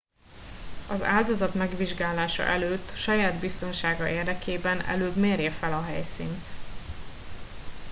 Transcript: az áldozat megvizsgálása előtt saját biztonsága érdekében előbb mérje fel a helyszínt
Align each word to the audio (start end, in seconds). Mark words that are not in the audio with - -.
az 0.89 1.01
áldozat 1.03 1.53
megvizsgálása 1.53 2.43
előtt 2.43 2.95
saját 2.95 3.35
biztonsága 3.39 4.07
érdekében 4.07 4.81
előbb 4.85 5.15
mérje 5.15 5.51
fel 5.51 5.73
a 5.73 5.81
helyszínt 5.83 6.45